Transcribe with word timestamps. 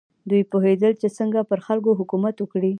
دوی 0.29 0.41
پوهېدل 0.51 0.93
چې 1.01 1.07
څنګه 1.17 1.39
پر 1.49 1.59
خلکو 1.67 1.91
حکومت 1.99 2.35
وکړي. 2.39 2.69